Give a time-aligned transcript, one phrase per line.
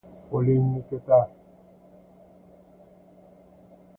[0.29, 1.27] —Qo‘lingni ko‘tar!